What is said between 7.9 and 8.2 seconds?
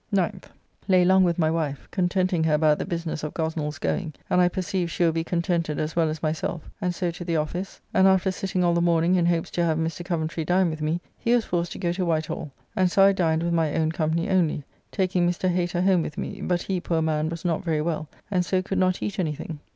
and